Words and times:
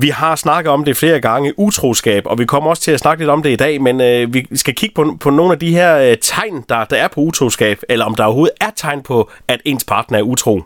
Vi 0.00 0.08
har 0.08 0.36
snakket 0.36 0.72
om 0.72 0.84
det 0.84 0.96
flere 0.96 1.20
gange, 1.20 1.58
utroskab, 1.58 2.26
og 2.26 2.38
vi 2.38 2.44
kommer 2.44 2.70
også 2.70 2.82
til 2.82 2.90
at 2.90 3.00
snakke 3.00 3.22
lidt 3.22 3.30
om 3.30 3.42
det 3.42 3.50
i 3.50 3.56
dag, 3.56 3.82
men 3.82 4.00
øh, 4.00 4.34
vi 4.34 4.46
skal 4.54 4.74
kigge 4.74 4.94
på, 4.94 5.16
på 5.20 5.30
nogle 5.30 5.52
af 5.52 5.58
de 5.58 5.70
her 5.70 5.98
øh, 5.98 6.16
tegn, 6.20 6.64
der, 6.68 6.84
der 6.84 6.96
er 6.96 7.08
på 7.08 7.20
utroskab, 7.20 7.82
eller 7.88 8.04
om 8.04 8.14
der 8.14 8.24
overhovedet 8.24 8.54
er 8.60 8.70
tegn 8.76 9.02
på, 9.02 9.30
at 9.48 9.60
ens 9.64 9.84
partner 9.84 10.18
er 10.18 10.22
utro. 10.22 10.62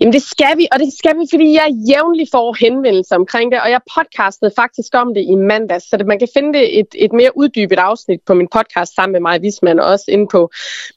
Jamen 0.00 0.12
det 0.12 0.22
skal 0.22 0.58
vi, 0.58 0.68
og 0.72 0.78
det 0.78 0.92
skal 0.98 1.14
vi, 1.18 1.26
fordi 1.30 1.52
jeg 1.52 1.68
jævnligt 1.90 2.30
får 2.30 2.56
henvendelser 2.64 3.16
omkring 3.16 3.52
det, 3.52 3.60
og 3.60 3.70
jeg 3.70 3.80
podcastede 3.94 4.52
faktisk 4.56 4.94
om 4.94 5.14
det 5.14 5.24
i 5.32 5.34
mandags, 5.34 5.84
så 5.88 5.96
det, 5.96 6.06
man 6.06 6.18
kan 6.18 6.28
finde 6.34 6.58
det 6.58 6.78
et, 6.78 6.86
et 6.94 7.12
mere 7.12 7.30
uddybet 7.36 7.78
afsnit 7.78 8.20
på 8.26 8.34
min 8.34 8.48
podcast 8.48 8.94
sammen 8.94 9.12
med 9.12 9.20
mig, 9.20 9.38
hvis 9.38 9.62
man 9.62 9.80
også 9.80 10.04
inde 10.08 10.26
på 10.32 10.50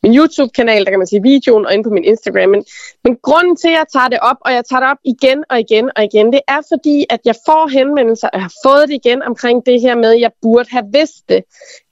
min 0.03 0.15
YouTube-kanal, 0.17 0.85
der 0.85 0.91
kan 0.91 0.99
man 0.99 1.07
se 1.07 1.19
videoen, 1.23 1.65
og 1.65 1.73
inde 1.73 1.83
på 1.83 1.89
min 1.89 2.03
Instagram. 2.03 2.49
Men, 2.49 2.63
men 3.03 3.17
grunden 3.23 3.55
til, 3.55 3.67
at 3.67 3.73
jeg 3.73 3.85
tager 3.93 4.07
det 4.07 4.19
op, 4.19 4.37
og 4.45 4.53
jeg 4.53 4.63
tager 4.65 4.79
det 4.79 4.89
op 4.89 5.01
igen 5.05 5.43
og 5.49 5.59
igen 5.59 5.89
og 5.95 6.03
igen, 6.03 6.33
det 6.33 6.41
er 6.47 6.61
fordi, 6.73 7.05
at 7.09 7.19
jeg 7.25 7.35
får 7.45 7.67
henvendelser, 7.67 8.27
og 8.27 8.37
jeg 8.39 8.43
har 8.43 8.55
fået 8.65 8.87
det 8.89 8.95
igen 8.95 9.23
omkring 9.23 9.65
det 9.65 9.81
her 9.81 9.95
med, 9.95 10.13
at 10.13 10.21
jeg 10.21 10.31
burde 10.41 10.69
have 10.71 10.85
vidst 10.93 11.29
det. 11.29 11.43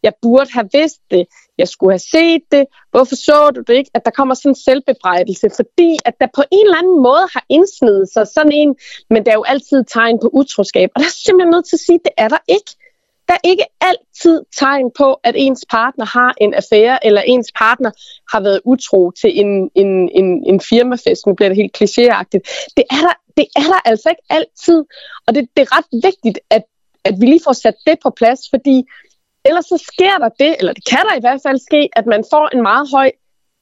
Jeg 0.03 0.13
burde 0.21 0.49
have 0.53 0.69
vidst 0.73 1.01
det 1.11 1.25
jeg 1.57 1.67
skulle 1.67 1.93
have 1.93 2.07
set 2.17 2.41
det, 2.51 2.65
hvorfor 2.91 3.15
så 3.15 3.51
du 3.55 3.61
det 3.67 3.73
ikke, 3.73 3.91
at 3.93 4.05
der 4.05 4.11
kommer 4.11 4.33
sådan 4.35 4.51
en 4.51 4.55
selvbebrejdelse, 4.55 5.49
fordi 5.55 5.97
at 6.05 6.13
der 6.21 6.27
på 6.35 6.43
en 6.51 6.65
eller 6.65 6.77
anden 6.77 7.03
måde 7.03 7.25
har 7.33 7.45
indsnedet 7.49 8.09
sig 8.13 8.27
sådan 8.27 8.51
en, 8.51 8.75
men 9.09 9.25
der 9.25 9.31
er 9.31 9.35
jo 9.35 9.43
altid 9.43 9.83
tegn 9.83 10.19
på 10.19 10.29
utroskab, 10.33 10.89
og 10.95 10.99
der 10.99 11.05
er 11.05 11.17
simpelthen 11.25 11.51
nødt 11.51 11.67
til 11.67 11.75
at 11.75 11.85
sige, 11.87 11.99
at 11.99 12.05
det 12.05 12.13
er 12.17 12.27
der 12.27 12.43
ikke. 12.47 12.71
Der 13.27 13.33
er 13.33 13.43
ikke 13.43 13.65
altid 13.81 14.41
tegn 14.57 14.91
på, 14.97 15.19
at 15.23 15.35
ens 15.37 15.65
partner 15.69 16.05
har 16.05 16.33
en 16.41 16.53
affære, 16.53 17.05
eller 17.05 17.21
ens 17.21 17.51
partner 17.55 17.91
har 18.31 18.39
været 18.39 18.61
utro 18.65 19.11
til 19.11 19.39
en, 19.39 19.69
en, 19.75 20.09
en, 20.09 20.43
en 20.45 20.59
firmafest. 20.61 21.27
Nu 21.27 21.33
bliver 21.33 21.49
det 21.49 21.57
helt 21.57 21.77
klichéagtigt. 21.77 22.43
Det 22.77 22.85
er 22.91 23.01
der, 23.07 23.15
det 23.37 23.47
er 23.55 23.67
der 23.73 23.81
altså 23.85 24.09
ikke 24.09 24.21
altid. 24.29 24.83
Og 25.27 25.35
det, 25.35 25.49
det 25.57 25.61
er 25.61 25.77
ret 25.77 26.03
vigtigt, 26.03 26.39
at, 26.49 26.63
at 27.03 27.13
vi 27.19 27.25
lige 27.25 27.41
får 27.43 27.53
sat 27.53 27.75
det 27.87 27.97
på 28.03 28.09
plads, 28.09 28.39
fordi 28.49 28.85
Ellers 29.47 29.65
så 29.65 29.77
sker 29.91 30.17
der 30.23 30.29
det, 30.39 30.55
eller 30.59 30.73
det 30.73 30.85
kan 30.89 31.03
der 31.09 31.15
i 31.17 31.23
hvert 31.25 31.41
fald 31.45 31.59
ske, 31.69 31.89
at 31.99 32.05
man 32.05 32.23
får 32.33 32.45
en 32.55 32.61
meget 32.61 32.87
høj 32.95 33.11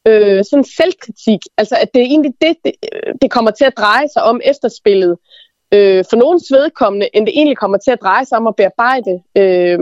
øh, 0.08 0.44
sådan 0.50 0.68
selvkritik. 0.78 1.42
Altså 1.58 1.76
at 1.82 1.90
det 1.94 2.02
er 2.02 2.06
egentlig 2.06 2.34
det, 2.42 2.56
det, 2.66 2.74
det 3.22 3.32
kommer 3.32 3.52
til 3.52 3.66
at 3.66 3.78
dreje 3.78 4.08
sig 4.14 4.24
om 4.24 4.42
efterspillet. 4.44 5.18
Øh, 5.74 6.04
for 6.10 6.16
nogens 6.16 6.52
vedkommende, 6.52 7.10
end 7.14 7.26
det 7.26 7.34
egentlig 7.36 7.58
kommer 7.58 7.78
til 7.78 7.92
at 7.92 8.00
dreje 8.02 8.26
sig 8.26 8.38
om 8.38 8.48
at 8.48 8.56
bearbejde 8.56 9.14
øh, 9.38 9.80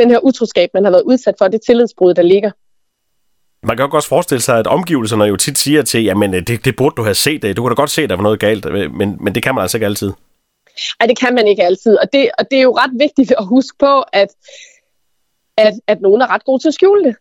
den 0.00 0.10
her 0.10 0.18
utroskab, 0.24 0.70
man 0.74 0.84
har 0.84 0.90
været 0.90 1.02
udsat 1.02 1.34
for, 1.38 1.48
det 1.48 1.60
tillidsbrud, 1.66 2.14
der 2.14 2.22
ligger. 2.22 2.50
Man 3.66 3.76
kan 3.76 3.86
jo 3.86 3.92
også 3.92 4.08
forestille 4.08 4.40
sig, 4.40 4.58
at 4.58 4.66
omgivelserne 4.66 5.24
jo 5.24 5.36
tit 5.36 5.58
siger 5.58 5.82
til, 5.82 6.04
jamen 6.04 6.32
det, 6.32 6.64
det 6.64 6.76
burde 6.76 6.96
du 6.96 7.02
have 7.02 7.14
set, 7.14 7.56
du 7.56 7.62
kunne 7.62 7.70
da 7.70 7.74
godt 7.74 7.90
se, 7.90 8.02
at 8.02 8.10
der 8.10 8.16
var 8.16 8.22
noget 8.22 8.40
galt, 8.40 8.64
men, 8.72 9.16
men 9.20 9.34
det 9.34 9.42
kan 9.42 9.54
man 9.54 9.62
altså 9.62 9.76
ikke 9.76 9.86
altid. 9.86 10.12
Nej, 11.00 11.06
det 11.06 11.18
kan 11.18 11.34
man 11.34 11.46
ikke 11.46 11.64
altid, 11.64 11.96
og 11.96 12.12
det, 12.12 12.30
og 12.38 12.44
det 12.50 12.58
er 12.58 12.62
jo 12.62 12.72
ret 12.72 12.90
vigtigt 12.98 13.32
at 13.38 13.46
huske 13.46 13.76
på, 13.78 14.02
at 14.12 14.28
at, 15.56 15.74
at 15.86 16.00
nogen 16.00 16.20
er 16.20 16.34
ret 16.34 16.44
gode 16.44 16.62
til 16.62 16.68
at 16.68 16.74
skjule 16.74 17.04
det. 17.04 17.16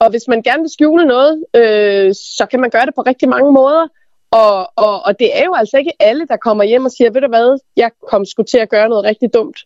Og 0.00 0.10
hvis 0.10 0.28
man 0.28 0.42
gerne 0.42 0.62
vil 0.62 0.70
skjule 0.70 1.06
noget, 1.06 1.44
øh, 1.54 2.14
så 2.14 2.46
kan 2.50 2.60
man 2.60 2.70
gøre 2.70 2.86
det 2.86 2.94
på 2.94 3.02
rigtig 3.02 3.28
mange 3.28 3.52
måder. 3.52 3.88
Og, 4.30 4.72
og, 4.76 5.02
og 5.06 5.18
det 5.18 5.38
er 5.38 5.44
jo 5.44 5.54
altså 5.54 5.78
ikke 5.78 5.92
alle, 6.00 6.26
der 6.26 6.36
kommer 6.36 6.64
hjem 6.64 6.84
og 6.84 6.90
siger, 6.90 7.10
ved 7.10 7.20
du 7.20 7.28
hvad, 7.28 7.58
jeg 7.76 7.90
kom 8.10 8.24
sgu 8.24 8.42
til 8.42 8.58
at 8.58 8.68
gøre 8.68 8.88
noget 8.88 9.04
rigtig 9.04 9.34
dumt. 9.34 9.58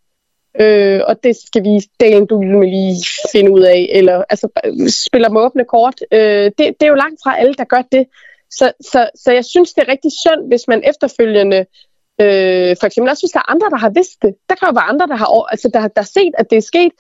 Øh, 0.61 1.01
og 1.07 1.25
det 1.25 1.37
skal 1.37 1.65
vi 1.65 1.81
dagen 2.01 2.27
du 2.27 2.41
lige 2.63 2.97
finde 3.33 3.51
ud 3.51 3.61
af, 3.61 3.89
eller 3.93 4.25
altså 4.31 4.49
spiller 5.07 5.29
med 5.29 5.41
åbne 5.41 5.65
kort. 5.65 6.01
Øh, 6.13 6.45
det, 6.45 6.59
det 6.59 6.83
er 6.83 6.87
jo 6.87 6.95
langt 6.95 7.21
fra 7.25 7.39
alle, 7.39 7.55
der 7.55 7.65
gør 7.65 7.83
det. 7.93 8.07
Så, 8.51 8.73
så, 8.81 9.11
så 9.15 9.33
jeg 9.33 9.45
synes, 9.45 9.73
det 9.73 9.83
er 9.83 9.93
rigtig 9.93 10.13
synd, 10.25 10.49
hvis 10.49 10.69
man 10.69 10.83
efterfølgende, 10.85 11.59
øh, 12.21 12.77
for 12.81 12.87
eksempel 12.87 13.11
også 13.11 13.23
hvis 13.23 13.37
der 13.37 13.39
er 13.39 13.51
andre, 13.51 13.71
der 13.71 13.77
har 13.77 13.91
vidst 13.91 14.23
det. 14.23 14.35
Der 14.49 14.55
kan 14.55 14.69
jo 14.69 14.73
være 14.73 14.91
andre, 14.93 15.07
der 15.07 15.17
har, 15.17 15.51
altså, 15.53 15.71
der, 15.75 15.81
der 15.81 16.01
har 16.01 16.13
set, 16.19 16.35
at 16.39 16.51
det 16.51 16.57
er 16.57 16.71
sket, 16.73 16.93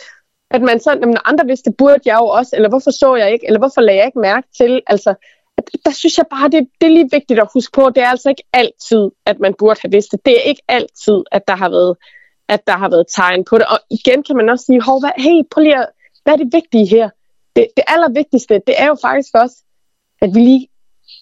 at 0.54 0.62
man 0.62 0.80
sådan, 0.80 1.00
jamen, 1.00 1.18
andre 1.24 1.46
vidste, 1.46 1.70
det 1.70 1.76
burde 1.76 2.00
jeg 2.04 2.18
jo 2.20 2.26
også, 2.26 2.50
eller 2.56 2.68
hvorfor 2.68 2.90
så 2.90 3.14
jeg 3.14 3.32
ikke, 3.32 3.46
eller 3.46 3.58
hvorfor 3.58 3.80
lagde 3.80 3.98
jeg 3.98 4.06
ikke 4.06 4.18
mærke 4.18 4.48
til, 4.58 4.82
altså, 4.86 5.14
at, 5.58 5.64
der 5.84 5.90
synes 5.90 6.18
jeg 6.18 6.26
bare, 6.30 6.48
det, 6.48 6.68
det 6.80 6.86
er 6.86 6.94
lige 6.98 7.08
vigtigt 7.12 7.40
at 7.40 7.48
huske 7.54 7.72
på, 7.72 7.90
det 7.94 8.02
er 8.02 8.08
altså 8.08 8.28
ikke 8.28 8.44
altid, 8.52 9.10
at 9.26 9.40
man 9.40 9.54
burde 9.58 9.80
have 9.82 9.92
vidst 9.92 10.12
det. 10.12 10.20
Det 10.26 10.32
er 10.36 10.44
ikke 10.50 10.62
altid, 10.68 11.18
at 11.32 11.42
der 11.48 11.56
har 11.56 11.68
været, 11.68 11.96
at 12.48 12.66
der 12.66 12.72
har 12.72 12.88
været 12.88 13.06
tegn 13.08 13.44
på 13.44 13.58
det. 13.58 13.66
Og 13.66 13.78
igen 13.90 14.22
kan 14.22 14.36
man 14.36 14.48
også 14.48 14.64
sige, 14.64 14.82
Hov, 14.82 15.00
hvad, 15.00 15.10
hey, 15.16 15.42
prøv 15.50 15.62
lige 15.62 15.78
at, 15.78 15.88
hvad 16.22 16.32
er 16.32 16.36
det 16.36 16.52
vigtige 16.52 16.86
her? 16.86 17.10
Det, 17.56 17.66
det 17.76 17.84
allervigtigste, 17.86 18.54
det 18.66 18.74
er 18.78 18.86
jo 18.86 18.96
faktisk 19.02 19.34
også, 19.34 19.56
at 20.22 20.34
vi 20.34 20.40
lige, 20.40 20.68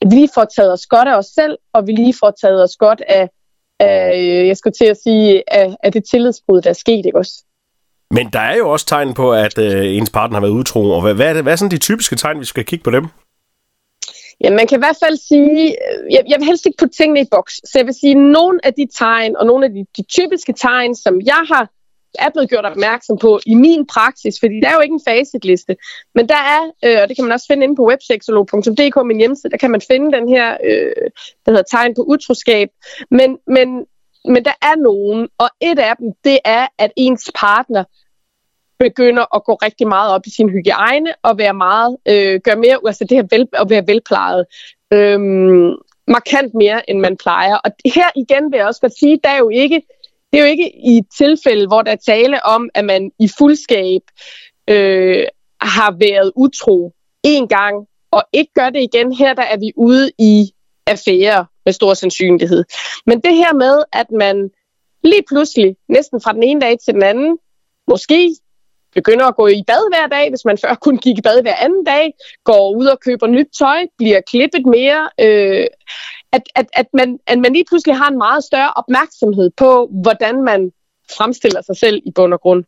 at 0.02 0.10
vi 0.10 0.14
lige 0.14 0.30
får 0.34 0.44
taget 0.44 0.72
os 0.72 0.86
godt 0.86 1.08
af 1.08 1.16
os 1.16 1.26
selv, 1.26 1.58
og 1.72 1.86
vi 1.86 1.92
lige 1.92 2.14
får 2.20 2.30
taget 2.30 2.62
os 2.62 2.76
godt 2.76 3.02
af, 3.08 3.28
af 3.80 4.18
øh, 4.18 4.48
jeg 4.48 4.56
skulle 4.56 4.74
til 4.74 4.84
at 4.84 4.98
sige, 5.04 5.42
af, 5.46 5.76
af 5.82 5.92
det 5.92 6.04
tillidsbrud, 6.10 6.60
der 6.60 6.70
er 6.70 6.82
sket, 6.84 7.06
ikke 7.06 7.18
også? 7.18 7.44
Men 8.16 8.30
der 8.32 8.40
er 8.40 8.56
jo 8.56 8.70
også 8.70 8.86
tegn 8.86 9.14
på, 9.14 9.32
at 9.32 9.58
øh, 9.58 9.96
ens 9.96 10.10
partner 10.10 10.36
har 10.36 10.40
været 10.46 10.58
utro. 10.60 10.90
Og 10.90 11.02
hvad, 11.02 11.14
hvad, 11.14 11.28
er 11.28 11.32
det, 11.32 11.42
hvad 11.42 11.52
er 11.52 11.56
sådan 11.56 11.70
de 11.70 11.78
typiske 11.78 12.16
tegn, 12.16 12.40
vi 12.40 12.44
skal 12.44 12.64
kigge 12.64 12.82
på 12.82 12.90
dem? 12.90 13.06
Ja, 14.40 14.50
man 14.50 14.66
kan 14.66 14.78
i 14.78 14.84
hvert 14.84 14.96
fald 15.04 15.16
sige, 15.28 15.66
øh, 15.68 16.12
jeg, 16.12 16.22
jeg 16.28 16.38
vil 16.38 16.46
helst 16.46 16.66
ikke 16.66 16.78
putte 16.78 16.96
tingene 16.96 17.20
i 17.20 17.28
boks, 17.30 17.54
så 17.54 17.78
jeg 17.78 17.86
vil 17.86 17.94
sige, 17.94 18.10
at 18.10 18.22
nogle 18.38 18.60
af 18.66 18.74
de 18.74 18.86
tegn, 18.98 19.36
og 19.36 19.46
nogle 19.46 19.66
af 19.66 19.72
de, 19.72 19.86
de 19.96 20.02
typiske 20.02 20.52
tegn, 20.52 20.94
som 20.94 21.20
jeg 21.20 21.42
har 21.52 21.70
er 22.18 22.30
blevet 22.30 22.50
gjort 22.50 22.64
opmærksom 22.64 23.18
på 23.18 23.40
i 23.46 23.54
min 23.54 23.86
praksis, 23.86 24.40
fordi 24.40 24.60
der 24.60 24.68
er 24.68 24.74
jo 24.74 24.80
ikke 24.80 24.98
en 25.00 25.08
facitliste, 25.08 25.76
men 26.14 26.28
der 26.28 26.40
er, 26.56 26.62
øh, 26.84 26.98
og 27.02 27.08
det 27.08 27.16
kan 27.16 27.24
man 27.24 27.32
også 27.32 27.46
finde 27.50 27.64
inde 27.64 27.76
på 27.76 27.88
websexolog.dk, 27.88 29.06
min 29.06 29.18
hjemmeside, 29.18 29.50
der 29.50 29.56
kan 29.56 29.70
man 29.70 29.82
finde 29.90 30.12
den 30.16 30.28
her, 30.28 30.56
øh, 30.64 31.10
der 31.44 31.50
hedder 31.52 31.70
tegn 31.70 31.94
på 31.94 32.02
utroskab, 32.02 32.68
men, 33.10 33.38
men, 33.46 33.68
men 34.24 34.44
der 34.44 34.56
er 34.62 34.76
nogen, 34.76 35.28
og 35.38 35.48
et 35.60 35.78
af 35.78 35.96
dem, 35.96 36.08
det 36.24 36.38
er, 36.44 36.66
at 36.78 36.90
ens 36.96 37.30
partner 37.34 37.84
begynder 38.86 39.24
at 39.36 39.44
gå 39.44 39.54
rigtig 39.54 39.86
meget 39.88 40.10
op 40.14 40.26
i 40.26 40.30
sin 40.30 40.48
hygiejne 40.50 41.10
og 41.22 41.38
være 41.38 41.54
meget, 41.54 41.96
øh, 42.08 42.40
gøre 42.44 42.56
mere, 42.56 42.78
altså 42.86 43.04
det 43.08 43.16
her 43.18 43.26
vel, 43.30 43.48
at 43.52 43.70
være 43.70 43.86
velplejet, 43.86 44.44
Øhm, 44.92 45.72
markant 46.08 46.54
mere, 46.54 46.90
end 46.90 46.98
man 46.98 47.16
plejer. 47.16 47.56
Og 47.56 47.70
her 47.84 48.10
igen 48.16 48.52
vil 48.52 48.58
jeg 48.58 48.66
også 48.66 48.80
godt 48.80 48.98
sige, 48.98 49.20
der 49.24 49.30
er 49.30 49.38
jo 49.38 49.48
ikke, 49.48 49.82
det 50.32 50.38
er 50.38 50.44
jo 50.44 50.50
ikke 50.50 50.86
i 50.86 50.96
et 50.98 51.06
tilfælde, 51.18 51.66
hvor 51.66 51.82
der 51.82 51.92
er 51.92 51.96
tale 51.96 52.44
om, 52.44 52.70
at 52.74 52.84
man 52.84 53.10
i 53.18 53.28
fuldskab 53.38 54.02
øh, 54.68 55.26
har 55.60 55.96
været 55.98 56.32
utro 56.36 56.92
en 57.22 57.48
gang, 57.48 57.86
og 58.10 58.22
ikke 58.32 58.52
gør 58.54 58.70
det 58.70 58.82
igen. 58.82 59.12
Her 59.12 59.34
der 59.34 59.42
er 59.42 59.58
vi 59.58 59.72
ude 59.76 60.10
i 60.18 60.52
affære 60.86 61.46
med 61.64 61.72
stor 61.72 61.94
sandsynlighed. 61.94 62.64
Men 63.06 63.20
det 63.20 63.36
her 63.36 63.52
med, 63.54 63.82
at 63.92 64.10
man 64.10 64.50
lige 65.04 65.22
pludselig, 65.28 65.76
næsten 65.88 66.20
fra 66.20 66.32
den 66.32 66.42
ene 66.42 66.60
dag 66.60 66.78
til 66.84 66.94
den 66.94 67.02
anden, 67.02 67.38
måske 67.88 68.36
begynder 68.94 69.26
at 69.26 69.36
gå 69.36 69.46
i 69.46 69.62
bad 69.66 69.90
hver 69.90 70.06
dag, 70.16 70.30
hvis 70.30 70.44
man 70.44 70.58
før 70.58 70.74
kun 70.86 70.98
gik 70.98 71.18
i 71.18 71.22
bad 71.22 71.42
hver 71.42 71.56
anden 71.56 71.84
dag, 71.84 72.14
går 72.44 72.76
ud 72.76 72.86
og 72.86 73.00
køber 73.00 73.26
nyt 73.26 73.48
tøj, 73.58 73.86
bliver 73.98 74.20
klippet 74.20 74.66
mere, 74.66 75.10
øh, 75.20 75.66
at, 76.32 76.42
at, 76.54 76.66
at, 76.72 76.86
man, 76.92 77.18
at 77.26 77.38
man 77.38 77.52
lige 77.52 77.64
pludselig 77.68 77.96
har 77.96 78.08
en 78.08 78.18
meget 78.18 78.44
større 78.44 78.72
opmærksomhed 78.76 79.50
på, 79.56 79.90
hvordan 80.02 80.42
man 80.42 80.72
fremstiller 81.16 81.62
sig 81.62 81.76
selv 81.76 82.02
i 82.06 82.10
bund 82.14 82.34
og 82.34 82.40
grund. 82.40 82.64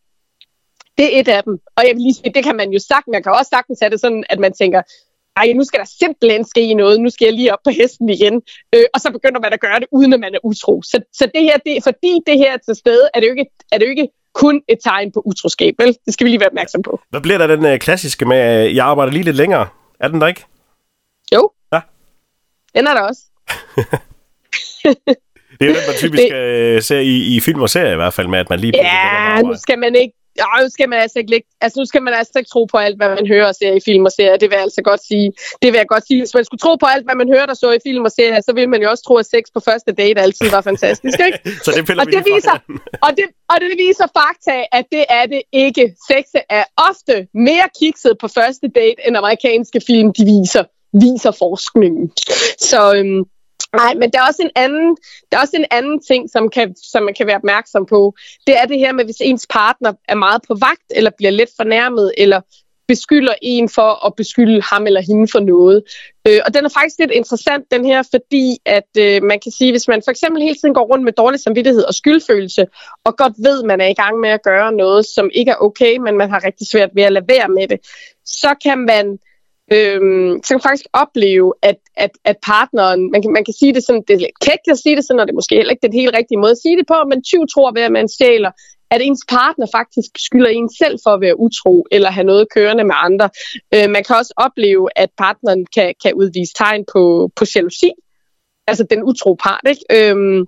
Det 0.98 1.16
er 1.16 1.20
et 1.20 1.28
af 1.28 1.42
dem. 1.42 1.58
Og 1.76 1.82
jeg 1.86 1.94
vil 1.94 2.02
lige 2.02 2.14
sige, 2.14 2.32
det 2.34 2.44
kan 2.44 2.56
man 2.56 2.70
jo 2.70 2.78
sagt, 2.78 3.08
man 3.08 3.22
kan 3.22 3.32
også 3.32 3.48
sagtens 3.48 3.78
have 3.80 3.90
det 3.90 4.00
sådan, 4.00 4.24
at 4.30 4.38
man 4.38 4.52
tænker, 4.52 4.82
ej, 5.36 5.52
nu 5.52 5.64
skal 5.64 5.80
der 5.80 5.86
simpelthen 6.00 6.44
ske 6.44 6.74
noget, 6.74 7.00
nu 7.00 7.10
skal 7.10 7.26
jeg 7.26 7.34
lige 7.34 7.52
op 7.52 7.58
på 7.64 7.70
hesten 7.70 8.08
igen, 8.08 8.42
øh, 8.74 8.84
og 8.94 9.00
så 9.00 9.10
begynder 9.12 9.40
man 9.40 9.52
at 9.52 9.60
gøre 9.60 9.80
det, 9.80 9.88
uden 9.92 10.12
at 10.12 10.20
man 10.20 10.34
er 10.34 10.38
utro. 10.44 10.82
Så, 10.82 11.00
så 11.12 11.30
det 11.34 11.42
her, 11.42 11.56
det, 11.66 11.82
fordi 11.82 12.20
det 12.26 12.38
her 12.38 12.52
er 12.52 12.56
til 12.56 12.74
stede, 12.74 13.08
er 13.14 13.20
det 13.20 13.26
jo 13.26 13.32
ikke, 13.32 13.50
er 13.72 13.78
det 13.78 13.86
jo 13.86 13.90
ikke 13.90 14.08
kun 14.34 14.62
et 14.68 14.78
tegn 14.84 15.12
på 15.12 15.22
utroskab, 15.24 15.74
vel? 15.78 15.96
Det 16.06 16.14
skal 16.14 16.24
vi 16.24 16.30
lige 16.30 16.40
være 16.40 16.48
opmærksom 16.48 16.82
på. 16.82 17.00
Hvad 17.10 17.20
bliver 17.20 17.38
der 17.38 17.46
den 17.46 17.66
øh, 17.66 17.78
klassiske 17.78 18.24
med, 18.24 18.66
øh, 18.66 18.76
jeg 18.76 18.86
arbejder 18.86 19.12
lige 19.12 19.24
lidt 19.24 19.36
længere? 19.36 19.66
Er 20.00 20.08
den 20.08 20.20
der 20.20 20.26
ikke? 20.26 20.44
Jo. 21.34 21.50
Ja. 21.72 21.80
Den 22.74 22.86
er 22.86 22.94
der 22.94 23.00
også. 23.00 23.22
det 25.58 25.60
er 25.60 25.66
jo 25.66 25.74
den, 25.74 25.82
man 25.88 25.96
typisk 25.98 26.22
det... 26.22 26.34
Øh, 26.34 26.82
ser 26.82 26.98
i, 26.98 27.36
i 27.36 27.40
film 27.40 27.62
og 27.62 27.70
serier 27.70 27.92
i 27.92 27.96
hvert 27.96 28.14
fald, 28.14 28.28
med 28.28 28.38
at 28.38 28.50
man 28.50 28.60
lige... 28.60 28.72
Ja, 28.76 29.42
nu 29.42 29.54
skal 29.56 29.78
man 29.78 29.94
ikke 29.94 30.14
Ja, 30.38 30.62
nu 30.62 30.68
skal 30.68 30.88
man 30.88 30.98
altså 31.04 31.18
ikke 31.18 31.30
lægge, 31.30 31.48
altså 31.60 31.80
nu 31.80 31.84
skal 31.84 32.02
man 32.02 32.14
altså 32.14 32.32
ikke 32.38 32.48
tro 32.54 32.64
på 32.64 32.76
alt, 32.76 32.96
hvad 32.96 33.08
man 33.08 33.26
hører 33.32 33.46
og 33.46 33.54
ser 33.54 33.72
i 33.72 33.80
film 33.84 34.04
og 34.04 34.12
serier. 34.12 34.36
Det 34.36 34.50
vil 34.50 34.56
jeg 34.56 34.62
altså 34.62 34.82
godt 34.82 35.02
sige. 35.10 35.32
Det 35.62 35.68
vil 35.72 35.78
jeg 35.78 35.88
godt 35.94 36.06
sige. 36.06 36.20
Hvis 36.20 36.34
man 36.34 36.44
skulle 36.44 36.62
tro 36.64 36.76
på 36.76 36.86
alt, 36.86 37.04
hvad 37.06 37.14
man 37.22 37.28
hører 37.34 37.46
og 37.46 37.56
så 37.56 37.70
i 37.72 37.78
film 37.88 38.04
og 38.04 38.12
serier, 38.12 38.40
så 38.40 38.52
vil 38.54 38.68
man 38.68 38.82
jo 38.82 38.90
også 38.90 39.04
tro, 39.04 39.14
at 39.16 39.26
sex 39.26 39.42
på 39.54 39.60
første 39.60 39.92
date 39.92 40.20
altid 40.20 40.50
var 40.50 40.60
fantastisk, 40.60 41.18
ikke? 41.26 41.38
så 41.64 41.70
det 41.76 41.98
og, 42.00 42.06
det 42.06 42.22
viser, 42.32 42.56
og, 43.06 43.10
det, 43.18 43.26
og 43.52 43.56
det 43.60 43.72
viser 43.86 44.06
fakta, 44.20 44.56
at 44.72 44.84
det 44.92 45.04
er 45.08 45.26
det 45.26 45.42
ikke. 45.52 45.94
Sex 46.10 46.24
er 46.58 46.64
ofte 46.88 47.26
mere 47.34 47.66
kikset 47.80 48.14
på 48.20 48.28
første 48.28 48.68
date, 48.68 49.00
end 49.06 49.16
amerikanske 49.16 49.80
film, 49.86 50.12
de 50.12 50.24
viser, 50.24 50.64
viser 50.92 51.30
forskningen. 51.30 52.12
Så 52.58 52.94
øhm, 52.96 53.24
Nej, 53.74 53.94
men 53.94 54.10
der 54.10 54.18
er 54.18 54.26
også 54.26 54.42
en 54.42 54.50
anden, 54.56 54.96
der 55.32 55.38
er 55.38 55.42
også 55.42 55.56
en 55.56 55.66
anden 55.70 56.00
ting, 56.00 56.30
som, 56.30 56.50
kan, 56.50 56.76
som 56.76 57.02
man 57.02 57.14
kan 57.14 57.26
være 57.26 57.36
opmærksom 57.36 57.86
på. 57.86 58.14
Det 58.46 58.56
er 58.56 58.64
det 58.66 58.78
her 58.78 58.92
med, 58.92 59.04
hvis 59.04 59.20
ens 59.20 59.46
partner 59.50 59.92
er 60.08 60.14
meget 60.14 60.42
på 60.48 60.54
vagt, 60.54 60.88
eller 60.90 61.10
bliver 61.18 61.30
lidt 61.30 61.50
fornærmet, 61.56 62.12
eller 62.18 62.40
beskylder 62.88 63.34
en 63.42 63.68
for 63.68 64.06
at 64.06 64.12
beskylde 64.16 64.62
ham 64.62 64.86
eller 64.86 65.00
hende 65.00 65.28
for 65.32 65.40
noget. 65.40 65.82
Øh, 66.28 66.40
og 66.46 66.54
den 66.54 66.64
er 66.64 66.68
faktisk 66.68 66.98
lidt 66.98 67.10
interessant, 67.10 67.64
den 67.70 67.84
her, 67.84 68.02
fordi 68.10 68.58
at 68.66 68.90
øh, 68.98 69.22
man 69.22 69.40
kan 69.40 69.52
sige, 69.52 69.72
hvis 69.72 69.88
man 69.88 70.02
for 70.04 70.10
eksempel 70.10 70.42
hele 70.42 70.54
tiden 70.54 70.74
går 70.74 70.86
rundt 70.92 71.04
med 71.04 71.12
dårlig 71.12 71.40
samvittighed 71.40 71.82
og 71.82 71.94
skyldfølelse, 71.94 72.66
og 73.04 73.16
godt 73.16 73.32
ved, 73.38 73.58
at 73.62 73.66
man 73.66 73.80
er 73.80 73.86
i 73.86 73.94
gang 73.94 74.20
med 74.20 74.30
at 74.30 74.42
gøre 74.42 74.72
noget, 74.72 75.06
som 75.06 75.30
ikke 75.34 75.50
er 75.50 75.62
okay, 75.66 75.96
men 75.96 76.18
man 76.18 76.30
har 76.30 76.44
rigtig 76.44 76.66
svært 76.66 76.90
ved 76.94 77.02
at 77.02 77.12
lade 77.12 77.28
være 77.28 77.48
med 77.48 77.68
det, 77.68 77.78
så 78.24 78.54
kan 78.64 78.78
man 78.78 79.18
øhm, 79.72 80.30
så 80.42 80.48
kan 80.48 80.56
man 80.56 80.68
faktisk 80.68 80.86
opleve, 80.92 81.54
at, 81.62 81.78
at, 81.96 82.10
at 82.24 82.36
partneren, 82.42 83.10
man 83.12 83.22
kan, 83.22 83.32
man 83.32 83.44
kan 83.44 83.54
sige 83.60 83.74
det 83.74 83.84
sådan, 83.84 84.04
det 84.08 84.14
er 84.14 84.24
lidt 84.24 84.40
kægt 84.40 84.66
at 84.70 84.78
sige 84.78 84.96
det 84.96 85.04
sådan, 85.04 85.20
og 85.20 85.26
det 85.26 85.32
er 85.32 85.40
måske 85.42 85.56
heller 85.56 85.70
ikke 85.70 85.86
den 85.86 86.00
helt 86.00 86.16
rigtige 86.16 86.38
måde 86.38 86.50
at 86.56 86.62
sige 86.64 86.76
det 86.76 86.86
på, 86.86 86.98
men 87.10 87.22
20 87.22 87.46
tror 87.46 87.72
ved, 87.72 87.82
at 87.82 87.92
man 87.92 88.08
stjæler, 88.08 88.50
at 88.90 89.00
ens 89.02 89.24
partner 89.28 89.66
faktisk 89.78 90.10
skylder 90.26 90.50
en 90.50 90.70
selv 90.80 90.96
for 91.04 91.10
at 91.10 91.20
være 91.20 91.40
utro, 91.40 91.86
eller 91.90 92.10
have 92.10 92.24
noget 92.24 92.46
kørende 92.54 92.84
med 92.84 92.94
andre. 93.08 93.30
Øh, 93.74 93.90
man 93.90 94.04
kan 94.04 94.16
også 94.16 94.34
opleve, 94.36 94.88
at 94.96 95.10
partneren 95.18 95.66
kan, 95.74 95.94
kan 96.02 96.14
udvise 96.14 96.54
tegn 96.54 96.84
på, 96.92 97.30
på 97.36 97.44
jalousi, 97.54 97.90
altså 98.66 98.84
den 98.90 99.02
utro 99.02 99.34
part, 99.44 99.64
ikke? 99.68 99.84
Øhm, 99.96 100.40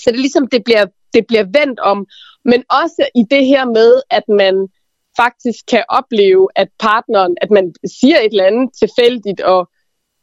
så 0.00 0.04
det 0.10 0.16
er 0.16 0.26
ligesom, 0.26 0.46
det 0.46 0.64
bliver, 0.64 0.86
det 1.14 1.26
bliver 1.28 1.44
vendt 1.58 1.80
om, 1.80 2.06
men 2.44 2.60
også 2.70 3.02
i 3.14 3.22
det 3.30 3.46
her 3.46 3.64
med, 3.64 4.02
at 4.10 4.22
man 4.28 4.54
faktisk 5.22 5.60
kan 5.72 5.84
opleve, 5.88 6.48
at 6.56 6.68
partneren, 6.78 7.36
at 7.44 7.50
man 7.50 7.64
siger 8.00 8.16
et 8.16 8.32
eller 8.32 8.50
andet 8.50 8.68
tilfældigt, 8.82 9.40
og, 9.40 9.60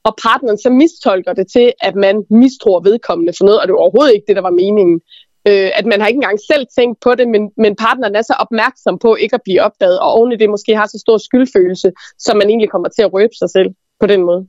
og 0.07 0.13
partneren 0.27 0.57
så 0.57 0.69
mistolker 0.69 1.33
det 1.33 1.47
til, 1.55 1.67
at 1.87 1.95
man 1.95 2.15
mistror 2.29 2.79
vedkommende 2.89 3.33
for 3.37 3.45
noget, 3.45 3.59
og 3.59 3.67
det 3.67 3.73
er 3.73 3.85
overhovedet 3.85 4.13
ikke 4.13 4.27
det, 4.27 4.35
der 4.35 4.47
var 4.49 4.59
meningen. 4.63 5.01
Øh, 5.47 5.69
at 5.79 5.85
man 5.91 5.99
har 5.99 6.07
ikke 6.07 6.21
engang 6.23 6.39
selv 6.51 6.65
tænkt 6.77 6.97
på 7.05 7.15
det, 7.15 7.27
men, 7.33 7.43
men 7.63 7.75
partneren 7.85 8.15
er 8.15 8.21
så 8.21 8.35
opmærksom 8.43 8.99
på 8.99 9.15
ikke 9.15 9.35
at 9.35 9.45
blive 9.47 9.61
opdaget, 9.67 9.99
og 9.99 10.09
oven 10.17 10.31
i 10.31 10.35
det 10.41 10.49
måske 10.49 10.75
har 10.75 10.87
så 10.87 10.99
stor 11.05 11.17
skyldfølelse, 11.17 11.91
så 12.19 12.31
man 12.33 12.47
egentlig 12.49 12.71
kommer 12.71 12.89
til 12.89 13.03
at 13.03 13.13
røbe 13.13 13.35
sig 13.41 13.49
selv 13.49 13.69
på 14.01 14.07
den 14.07 14.21
måde. 14.29 14.41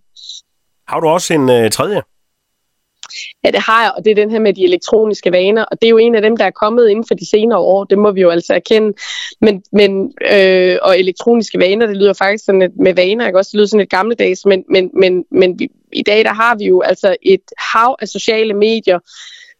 Har 0.88 1.00
du 1.00 1.08
også 1.08 1.34
en 1.34 1.50
øh, 1.50 1.70
tredje? 1.70 2.02
Ja, 3.44 3.50
det 3.50 3.60
har 3.60 3.82
jeg, 3.82 3.92
og 3.96 4.04
det 4.04 4.10
er 4.10 4.14
den 4.14 4.30
her 4.30 4.38
med 4.38 4.54
de 4.54 4.64
elektroniske 4.64 5.32
vaner, 5.32 5.64
og 5.64 5.82
det 5.82 5.86
er 5.86 5.90
jo 5.90 5.98
en 5.98 6.14
af 6.14 6.22
dem, 6.22 6.36
der 6.36 6.44
er 6.44 6.50
kommet 6.50 6.88
inden 6.88 7.04
for 7.08 7.14
de 7.14 7.30
senere 7.30 7.58
år, 7.58 7.84
det 7.84 7.98
må 7.98 8.10
vi 8.10 8.20
jo 8.20 8.30
altså 8.30 8.54
erkende. 8.54 8.92
Men, 9.40 9.62
men 9.72 10.12
øh, 10.32 10.78
og 10.82 10.98
elektroniske 10.98 11.58
vaner, 11.58 11.86
det 11.86 11.96
lyder 11.96 12.12
faktisk 12.12 12.44
sådan 12.44 12.62
et, 12.62 12.76
med 12.76 12.94
vaner, 12.94 13.26
ikke 13.26 13.38
også? 13.38 13.50
Det 13.52 13.58
lyder 13.58 13.66
sådan 13.66 13.80
et 13.80 13.90
gammeldags, 13.90 14.44
men, 14.46 14.64
men, 14.70 14.90
men, 14.94 15.24
men 15.30 15.58
vi, 15.58 15.68
i 15.92 16.02
dag, 16.02 16.24
der 16.24 16.32
har 16.32 16.56
vi 16.56 16.64
jo 16.64 16.80
altså 16.80 17.16
et 17.22 17.42
hav 17.58 17.96
af 18.00 18.08
sociale 18.08 18.54
medier, 18.54 18.98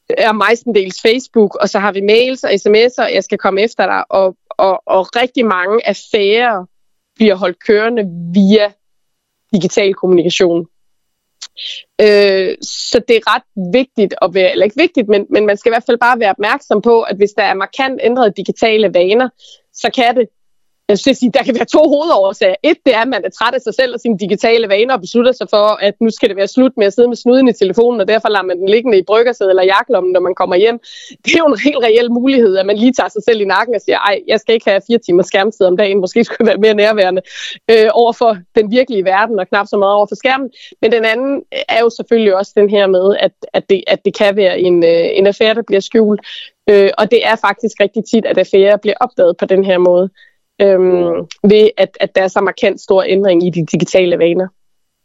er 0.08 0.32
mestendels 0.32 1.00
Facebook, 1.02 1.54
og 1.60 1.68
så 1.68 1.78
har 1.78 1.92
vi 1.92 2.00
mails 2.00 2.44
og 2.44 2.50
sms'er, 2.50 3.14
jeg 3.14 3.24
skal 3.24 3.38
komme 3.38 3.62
efter 3.62 3.86
dig, 3.86 4.04
og, 4.10 4.36
og, 4.50 4.82
og 4.86 5.16
rigtig 5.16 5.46
mange 5.46 5.88
affærer 5.88 6.64
bliver 7.16 7.34
holdt 7.34 7.64
kørende 7.66 8.04
via 8.34 8.72
digital 9.52 9.94
kommunikation. 9.94 10.66
Øh, 12.00 12.56
så 12.62 13.00
det 13.08 13.16
er 13.16 13.34
ret 13.34 13.72
vigtigt 13.72 14.14
at 14.22 14.34
være, 14.34 14.52
eller 14.52 14.64
ikke 14.64 14.80
vigtigt, 14.80 15.08
men, 15.08 15.26
men 15.30 15.46
man 15.46 15.56
skal 15.56 15.70
i 15.70 15.74
hvert 15.74 15.86
fald 15.86 15.98
bare 15.98 16.20
være 16.20 16.30
opmærksom 16.30 16.82
på, 16.82 17.02
at 17.02 17.16
hvis 17.16 17.30
der 17.30 17.42
er 17.42 17.54
markant 17.54 18.00
ændrede 18.02 18.32
digitale 18.36 18.94
vaner, 18.94 19.28
så 19.72 19.90
kan 19.94 20.16
det 20.16 20.28
jeg 20.88 20.98
skal 20.98 21.16
sige, 21.16 21.32
der 21.32 21.42
kan 21.42 21.54
være 21.54 21.64
to 21.64 21.82
hovedårsager. 21.94 22.54
Et, 22.62 22.76
det 22.86 22.94
er, 22.94 23.00
at 23.00 23.08
man 23.08 23.24
er 23.24 23.30
træt 23.30 23.54
af 23.54 23.60
sig 23.60 23.74
selv 23.74 23.94
og 23.94 24.00
sine 24.00 24.18
digitale 24.18 24.68
vaner 24.68 24.94
og 24.94 25.00
beslutter 25.00 25.32
sig 25.32 25.46
for, 25.50 25.66
at 25.88 25.94
nu 26.00 26.10
skal 26.10 26.28
det 26.28 26.36
være 26.36 26.48
slut 26.48 26.72
med 26.76 26.86
at 26.86 26.92
sidde 26.92 27.08
med 27.08 27.16
snuden 27.16 27.48
i 27.48 27.52
telefonen, 27.52 28.00
og 28.00 28.08
derfor 28.08 28.28
lader 28.28 28.44
man 28.44 28.58
den 28.58 28.68
liggende 28.68 28.98
i 28.98 29.02
bryggersædet 29.02 29.50
eller 29.50 29.62
jakkelommen, 29.62 30.12
når 30.12 30.20
man 30.20 30.34
kommer 30.34 30.56
hjem. 30.56 30.78
Det 31.24 31.34
er 31.34 31.38
jo 31.38 31.46
en 31.46 31.58
helt 31.64 31.82
reel 31.82 32.12
mulighed, 32.12 32.56
at 32.56 32.66
man 32.66 32.76
lige 32.76 32.92
tager 32.92 33.08
sig 33.08 33.22
selv 33.28 33.40
i 33.40 33.44
nakken 33.44 33.74
og 33.74 33.80
siger, 33.80 33.98
ej, 33.98 34.20
jeg 34.26 34.40
skal 34.40 34.54
ikke 34.54 34.70
have 34.70 34.80
fire 34.86 34.98
timer 34.98 35.22
skærmtid 35.22 35.66
om 35.66 35.76
dagen, 35.76 36.00
måske 36.00 36.24
skulle 36.24 36.38
jeg 36.40 36.46
være 36.46 36.58
mere 36.58 36.74
nærværende 36.74 37.22
øh, 37.70 37.88
over 37.92 38.12
for 38.12 38.38
den 38.54 38.70
virkelige 38.70 39.04
verden 39.04 39.38
og 39.38 39.48
knap 39.48 39.66
så 39.66 39.76
meget 39.76 39.94
over 39.94 40.06
for 40.06 40.16
skærmen. 40.16 40.50
Men 40.82 40.92
den 40.92 41.04
anden 41.04 41.42
øh, 41.54 41.60
er 41.68 41.80
jo 41.80 41.90
selvfølgelig 41.90 42.36
også 42.36 42.52
den 42.56 42.70
her 42.70 42.86
med, 42.86 43.16
at, 43.20 43.32
at, 43.52 43.70
det, 43.70 43.84
at 43.86 44.04
det 44.04 44.16
kan 44.18 44.36
være 44.36 44.60
en, 44.60 44.84
øh, 44.84 45.06
en 45.18 45.26
affære, 45.26 45.54
der 45.54 45.62
bliver 45.62 45.80
skjult. 45.80 46.20
Øh, 46.70 46.90
og 46.98 47.10
det 47.10 47.26
er 47.26 47.36
faktisk 47.36 47.80
rigtig 47.80 48.04
tit, 48.04 48.26
at 48.26 48.38
affærer 48.38 48.76
bliver 48.76 48.96
opdaget 49.00 49.36
på 49.36 49.46
den 49.46 49.64
her 49.64 49.78
måde 49.78 50.10
øhm, 50.62 51.26
ved 51.42 51.70
at, 51.76 51.96
at 52.00 52.16
der 52.16 52.22
er 52.22 52.28
så 52.28 52.40
markant 52.40 52.80
stor 52.80 53.04
ændring 53.08 53.46
i 53.46 53.50
de 53.50 53.66
digitale 53.72 54.18
vaner. 54.18 54.48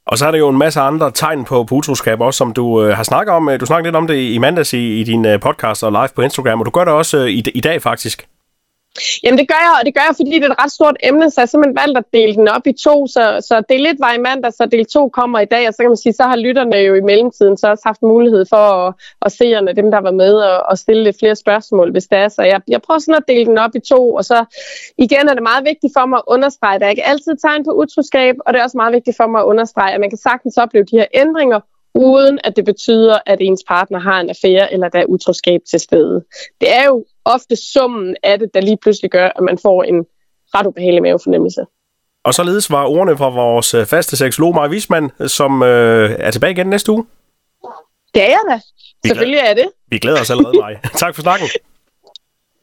Og 0.05 0.17
så 0.17 0.27
er 0.27 0.31
der 0.31 0.37
jo 0.37 0.49
en 0.49 0.57
masse 0.57 0.79
andre 0.79 1.11
tegn 1.11 1.45
på, 1.45 1.63
på 1.63 1.75
utroskab 1.75 2.21
også, 2.21 2.37
som 2.37 2.53
du 2.53 2.83
øh, 2.83 2.95
har 2.95 3.03
snakket 3.03 3.33
om. 3.33 3.49
Øh, 3.49 3.59
du 3.59 3.65
snakkede 3.65 3.87
lidt 3.87 3.95
om 3.95 4.07
det 4.07 4.17
i 4.33 4.37
mandags 4.37 4.73
i, 4.73 4.99
i 4.99 5.03
din 5.03 5.25
øh, 5.25 5.39
podcast 5.39 5.83
og 5.83 5.91
live 5.91 6.09
på 6.15 6.21
Instagram, 6.21 6.59
og 6.59 6.65
du 6.65 6.71
gør 6.71 6.85
det 6.85 6.93
også 6.93 7.17
øh, 7.17 7.29
i, 7.29 7.43
i 7.55 7.61
dag 7.61 7.81
faktisk. 7.81 8.27
Jamen 9.23 9.37
det 9.39 9.47
gør 9.47 9.61
jeg, 9.67 9.73
og 9.79 9.85
det 9.85 9.93
gør 9.95 10.05
jeg, 10.07 10.15
fordi 10.15 10.31
det 10.39 10.43
er 10.43 10.49
et 10.49 10.63
ret 10.63 10.71
stort 10.71 10.97
emne, 11.03 11.29
så 11.29 11.33
jeg 11.37 11.41
har 11.41 11.47
simpelthen 11.47 11.75
valgt 11.83 11.97
at 11.97 12.05
dele 12.13 12.33
den 12.33 12.47
op 12.47 12.67
i 12.67 12.73
to, 12.73 13.07
så, 13.07 13.23
så 13.47 13.63
del 13.69 13.85
1 13.85 13.95
var 13.99 14.13
i 14.13 14.17
mandag, 14.17 14.53
så 14.53 14.65
del 14.65 14.85
2 14.85 15.09
kommer 15.09 15.39
i 15.39 15.45
dag, 15.45 15.67
og 15.67 15.73
så 15.73 15.77
kan 15.83 15.89
man 15.89 15.97
sige, 15.97 16.13
så 16.13 16.23
har 16.23 16.35
lytterne 16.35 16.75
jo 16.75 16.95
i 16.95 17.01
mellemtiden 17.01 17.57
så 17.57 17.67
også 17.69 17.83
haft 17.85 18.01
mulighed 18.01 18.45
for 18.49 18.57
at, 18.57 18.93
at 19.21 19.31
se, 19.31 19.45
dem 19.81 19.91
der 19.91 20.01
var 20.01 20.11
med, 20.11 20.33
og, 20.33 20.57
og 20.69 20.77
stille 20.77 21.03
lidt 21.03 21.19
flere 21.19 21.35
spørgsmål, 21.35 21.91
hvis 21.91 22.07
det 22.07 22.17
er. 22.17 22.29
Så 22.29 22.41
jeg, 22.41 22.61
jeg 22.67 22.81
prøver 22.81 22.99
sådan 22.99 23.15
at 23.15 23.27
dele 23.27 23.45
den 23.45 23.57
op 23.57 23.75
i 23.75 23.79
to, 23.79 24.13
og 24.13 24.25
så 24.25 24.45
igen 24.97 25.29
er 25.29 25.33
det 25.33 25.43
meget 25.43 25.65
vigtigt 25.65 25.93
for 25.97 26.05
mig 26.05 26.17
at 26.17 26.23
understrege, 26.27 26.75
at 26.75 26.81
der 26.81 26.87
er 26.87 26.91
ikke 26.95 27.07
altid 27.07 27.37
tegn 27.37 27.63
på 27.63 27.71
utroskab, 27.71 28.35
og 28.45 28.53
det 28.53 28.59
er 28.59 28.63
også 28.63 28.77
meget 28.77 28.93
vigtigt 28.93 29.17
for 29.17 29.27
mig 29.27 29.39
at 29.41 29.45
understrege, 29.45 29.93
at 29.93 29.99
man 29.99 30.09
kan 30.09 30.17
sagtens 30.17 30.57
opleve 30.57 30.85
de 30.91 30.97
her 30.97 31.05
ændringer, 31.13 31.59
uden 31.95 32.39
at 32.43 32.55
det 32.55 32.65
betyder, 32.65 33.17
at 33.25 33.37
ens 33.41 33.63
partner 33.67 33.99
har 33.99 34.19
en 34.19 34.29
affære, 34.29 34.73
eller 34.73 34.89
der 34.89 34.99
er 34.99 35.05
utroskab 35.05 35.61
til 35.69 35.79
stede. 35.79 36.23
Det 36.61 36.75
er 36.75 36.85
jo 36.85 37.05
ofte 37.25 37.55
summen 37.55 38.15
af 38.23 38.39
det, 38.39 38.49
der 38.53 38.61
lige 38.61 38.77
pludselig 38.81 39.11
gør, 39.11 39.27
at 39.27 39.43
man 39.43 39.57
får 39.57 39.83
en 39.83 40.05
ret 40.55 40.67
ubehagelig 40.67 41.01
mavefornemmelse. 41.01 41.65
Og 42.23 42.33
således 42.33 42.71
var 42.71 42.85
ordene 42.85 43.17
fra 43.17 43.29
vores 43.29 43.73
øh, 43.73 43.85
faste 43.85 44.17
seksolog 44.17 44.55
Maja 44.55 44.69
Wisman, 44.69 45.09
som 45.27 45.63
øh, 45.63 46.11
er 46.19 46.31
tilbage 46.31 46.51
igen 46.51 46.67
næste 46.67 46.91
uge. 46.91 47.05
Det 48.13 48.23
er 48.23 48.27
jeg 48.27 48.41
da. 48.49 48.59
Vi 49.03 49.09
Selvfølgelig 49.09 49.39
er 49.39 49.53
det. 49.53 49.69
Vi 49.87 49.97
glæder 49.97 50.21
os 50.21 50.29
allerede, 50.29 50.59
Maja. 50.61 50.79
tak 51.03 51.15
for 51.15 51.21
snakken. 51.21 51.47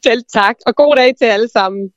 Selv 0.03 0.23
tak, 0.33 0.55
og 0.65 0.75
god 0.75 0.95
dag 0.95 1.15
til 1.17 1.25
alle 1.25 1.49
sammen. 1.49 1.91